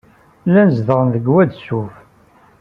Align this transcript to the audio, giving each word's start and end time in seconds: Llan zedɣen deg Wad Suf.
Llan 0.47 0.69
zedɣen 0.77 1.07
deg 1.15 1.25
Wad 1.33 1.51
Suf. 1.55 1.93